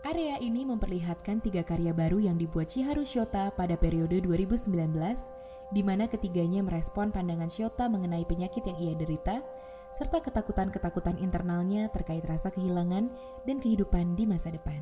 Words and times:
Area 0.00 0.40
ini 0.40 0.64
memperlihatkan 0.64 1.44
tiga 1.44 1.60
karya 1.60 1.92
baru 1.92 2.24
yang 2.24 2.40
dibuat 2.40 2.72
Chiharu 2.72 3.04
Shota 3.04 3.52
pada 3.52 3.76
periode 3.76 4.24
2019, 4.24 4.72
di 5.70 5.82
mana 5.84 6.08
ketiganya 6.08 6.64
merespon 6.64 7.12
pandangan 7.12 7.52
Shota 7.52 7.84
mengenai 7.84 8.24
penyakit 8.24 8.64
yang 8.64 8.80
ia 8.80 8.96
derita, 8.96 9.44
serta 9.92 10.24
ketakutan-ketakutan 10.24 11.20
internalnya 11.20 11.92
terkait 11.92 12.24
rasa 12.24 12.48
kehilangan 12.48 13.12
dan 13.44 13.56
kehidupan 13.60 14.16
di 14.16 14.24
masa 14.24 14.48
depan. 14.48 14.80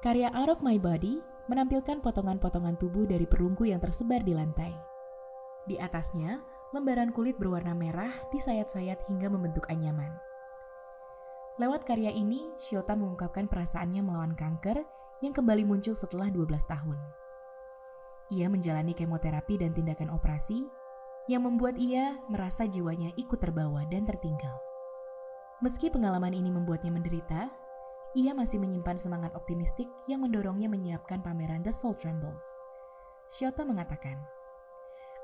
Karya 0.00 0.32
Out 0.32 0.56
of 0.56 0.60
My 0.64 0.80
Body 0.80 1.20
menampilkan 1.52 2.00
potongan-potongan 2.00 2.80
tubuh 2.80 3.04
dari 3.04 3.28
perunggu 3.28 3.68
yang 3.68 3.84
tersebar 3.84 4.24
di 4.24 4.32
lantai. 4.32 4.72
Di 5.68 5.76
atasnya, 5.76 6.40
lembaran 6.72 7.10
kulit 7.10 7.36
berwarna 7.36 7.74
merah 7.74 8.10
disayat-sayat 8.30 9.06
hingga 9.10 9.28
membentuk 9.30 9.66
anyaman. 9.68 10.25
Lewat 11.56 11.88
karya 11.88 12.12
ini, 12.12 12.52
Shiota 12.60 12.92
mengungkapkan 12.92 13.48
perasaannya 13.48 14.04
melawan 14.04 14.36
kanker 14.36 14.84
yang 15.24 15.32
kembali 15.32 15.64
muncul 15.64 15.96
setelah 15.96 16.28
12 16.28 16.52
tahun. 16.68 17.00
Ia 18.28 18.52
menjalani 18.52 18.92
kemoterapi 18.92 19.64
dan 19.64 19.72
tindakan 19.72 20.12
operasi 20.12 20.68
yang 21.32 21.48
membuat 21.48 21.80
ia 21.80 22.20
merasa 22.28 22.68
jiwanya 22.68 23.08
ikut 23.16 23.40
terbawa 23.40 23.88
dan 23.88 24.04
tertinggal. 24.04 24.52
Meski 25.64 25.88
pengalaman 25.88 26.36
ini 26.36 26.52
membuatnya 26.52 26.92
menderita, 26.92 27.48
ia 28.12 28.36
masih 28.36 28.60
menyimpan 28.60 29.00
semangat 29.00 29.32
optimistik 29.32 29.88
yang 30.04 30.20
mendorongnya 30.20 30.68
menyiapkan 30.68 31.24
pameran 31.24 31.64
The 31.64 31.72
Soul 31.72 31.96
Trembles. 31.96 32.44
Shiota 33.32 33.64
mengatakan, 33.64 34.20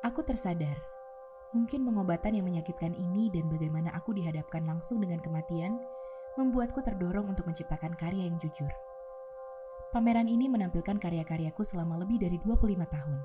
Aku 0.00 0.24
tersadar, 0.24 0.80
mungkin 1.52 1.84
pengobatan 1.84 2.40
yang 2.40 2.48
menyakitkan 2.48 2.96
ini 2.96 3.28
dan 3.28 3.52
bagaimana 3.52 3.92
aku 3.92 4.16
dihadapkan 4.16 4.64
langsung 4.64 4.96
dengan 5.04 5.20
kematian 5.20 5.76
membuatku 6.36 6.80
terdorong 6.80 7.28
untuk 7.28 7.44
menciptakan 7.44 7.92
karya 7.96 8.28
yang 8.28 8.40
jujur. 8.40 8.70
Pameran 9.92 10.24
ini 10.24 10.48
menampilkan 10.48 10.96
karya-karyaku 10.96 11.60
selama 11.60 12.00
lebih 12.00 12.16
dari 12.16 12.40
25 12.40 12.80
tahun. 12.88 13.20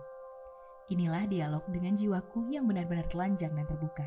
Inilah 0.92 1.24
dialog 1.32 1.64
dengan 1.72 1.96
jiwaku 1.96 2.52
yang 2.52 2.68
benar-benar 2.68 3.08
telanjang 3.08 3.56
dan 3.56 3.64
terbuka. 3.64 4.04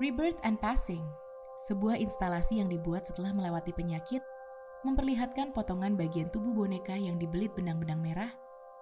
Rebirth 0.00 0.40
and 0.40 0.56
Passing, 0.56 1.04
sebuah 1.68 2.00
instalasi 2.00 2.64
yang 2.64 2.72
dibuat 2.72 3.04
setelah 3.04 3.36
melewati 3.36 3.76
penyakit, 3.76 4.24
memperlihatkan 4.88 5.52
potongan 5.52 5.94
bagian 6.00 6.32
tubuh 6.32 6.56
boneka 6.56 6.96
yang 6.96 7.20
dibelit 7.20 7.52
benang-benang 7.52 8.00
merah, 8.00 8.32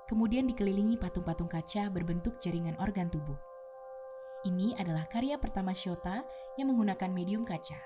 kemudian 0.06 0.46
dikelilingi 0.46 0.96
patung-patung 1.02 1.50
kaca 1.50 1.90
berbentuk 1.90 2.38
jaringan 2.38 2.78
organ 2.78 3.10
tubuh. 3.10 3.49
Ini 4.40 4.72
adalah 4.80 5.04
karya 5.04 5.36
pertama 5.36 5.76
Shota 5.76 6.24
yang 6.56 6.72
menggunakan 6.72 7.12
medium 7.12 7.44
kaca, 7.44 7.76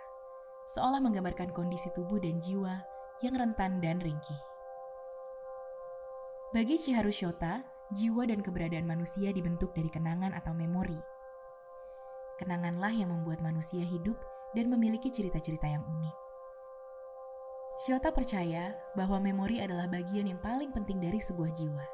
seolah 0.71 1.03
menggambarkan 1.03 1.51
kondisi 1.51 1.91
tubuh 1.91 2.23
dan 2.23 2.39
jiwa 2.39 2.79
yang 3.27 3.35
rentan 3.35 3.83
dan 3.83 3.99
ringkih. 3.99 4.39
Bagi 6.55 6.79
Chiharu 6.79 7.11
Shota, 7.11 7.67
jiwa 7.91 8.31
dan 8.31 8.39
keberadaan 8.39 8.87
manusia 8.87 9.35
dibentuk 9.35 9.75
dari 9.75 9.91
kenangan 9.91 10.31
atau 10.31 10.55
memori. 10.55 10.95
Kenanganlah 12.39 12.95
yang 12.95 13.11
membuat 13.11 13.43
manusia 13.43 13.83
hidup 13.83 14.15
dan 14.55 14.71
memiliki 14.71 15.11
cerita-cerita 15.11 15.67
yang 15.67 15.83
unik. 15.83 16.17
Shota 17.83 18.15
percaya 18.15 18.79
bahwa 18.95 19.19
memori 19.19 19.59
adalah 19.59 19.91
bagian 19.91 20.31
yang 20.31 20.39
paling 20.39 20.71
penting 20.71 21.03
dari 21.03 21.19
sebuah 21.19 21.51
jiwa. 21.59 21.87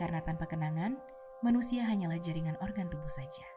Karena 0.00 0.24
tanpa 0.24 0.48
kenangan, 0.48 0.96
manusia 1.44 1.84
hanyalah 1.84 2.16
jaringan 2.16 2.56
organ 2.64 2.88
tubuh 2.88 3.12
saja. 3.12 3.55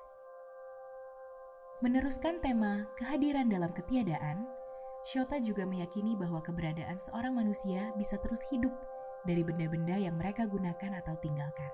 Meneruskan 1.79 2.43
tema 2.43 2.91
kehadiran 2.99 3.47
dalam 3.47 3.71
ketiadaan, 3.71 4.43
Shota 5.07 5.39
juga 5.39 5.63
meyakini 5.63 6.11
bahwa 6.11 6.43
keberadaan 6.43 6.99
seorang 6.99 7.39
manusia 7.39 7.95
bisa 7.95 8.19
terus 8.19 8.43
hidup 8.51 8.75
dari 9.23 9.47
benda-benda 9.47 9.95
yang 9.95 10.19
mereka 10.19 10.43
gunakan 10.43 10.99
atau 10.99 11.15
tinggalkan. 11.23 11.71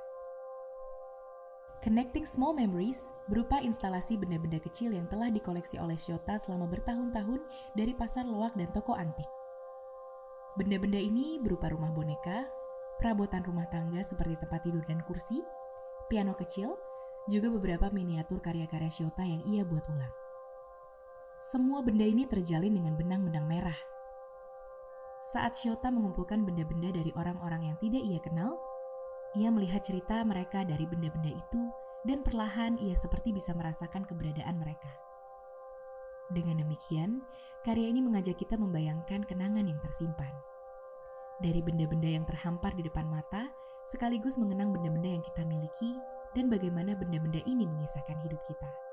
Connecting 1.81 2.21
Small 2.21 2.53
Memories 2.53 3.09
berupa 3.25 3.57
instalasi 3.66 4.13
benda-benda 4.13 4.61
kecil 4.61 4.93
yang 4.93 5.09
telah 5.09 5.33
dikoleksi 5.33 5.81
oleh 5.81 5.97
Shota 5.97 6.37
selama 6.37 6.69
bertahun-tahun 6.69 7.41
dari 7.73 7.97
pasar 7.97 8.29
loak 8.29 8.53
dan 8.53 8.69
toko 8.77 8.93
antik. 8.93 9.25
Benda-benda 10.53 11.01
ini 11.01 11.41
berupa 11.41 11.73
rumah 11.73 11.89
boneka, 11.89 12.45
perabotan 13.01 13.41
rumah 13.41 13.66
tangga 13.73 14.05
seperti 14.05 14.37
tempat 14.37 14.69
tidur 14.69 14.85
dan 14.85 15.01
kursi, 15.09 15.41
piano 16.13 16.37
kecil, 16.37 16.77
juga 17.25 17.49
beberapa 17.49 17.89
miniatur 17.89 18.37
karya-karya 18.37 18.91
Shota 18.91 19.25
yang 19.25 19.41
ia 19.49 19.65
buat 19.65 19.85
ulang. 19.89 20.13
Semua 21.41 21.81
benda 21.81 22.05
ini 22.05 22.25
terjalin 22.29 22.73
dengan 22.73 22.93
benang-benang 22.97 23.45
merah. 23.45 23.77
Saat 25.25 25.57
Shota 25.57 25.89
mengumpulkan 25.89 26.45
benda-benda 26.45 26.93
dari 26.93 27.09
orang-orang 27.17 27.73
yang 27.73 27.77
tidak 27.81 28.05
ia 28.05 28.21
kenal, 28.21 28.61
ia 29.33 29.49
melihat 29.49 29.81
cerita 29.81 30.21
mereka 30.21 30.61
dari 30.61 30.85
benda-benda 30.85 31.33
itu 31.33 31.61
dan 32.05 32.21
perlahan 32.21 32.77
ia 32.77 32.93
seperti 32.93 33.33
bisa 33.33 33.51
merasakan 33.57 34.05
keberadaan 34.05 34.61
mereka. 34.61 34.93
Dengan 36.29 36.61
demikian, 36.61 37.25
karya 37.65 37.89
ini 37.89 38.05
mengajak 38.05 38.37
kita 38.37 38.57
membayangkan 38.57 39.25
kenangan 39.25 39.65
yang 39.65 39.81
tersimpan. 39.81 40.33
Dari 41.41 41.61
benda-benda 41.61 42.09
yang 42.09 42.25
terhampar 42.25 42.77
di 42.77 42.85
depan 42.85 43.09
mata, 43.09 43.49
sekaligus 43.85 44.37
mengenang 44.37 44.73
benda-benda 44.73 45.09
yang 45.09 45.23
kita 45.25 45.41
miliki 45.45 45.97
dan 46.35 46.51
bagaimana 46.51 46.94
benda-benda 47.00 47.40
ini 47.47 47.63
mengisahkan 47.63 48.19
hidup 48.28 48.44
kita. 48.44 48.84